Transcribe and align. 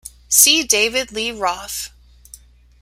See 0.29 0.63
David 0.63 1.11
Lee 1.11 1.31
Roth. 1.31 1.91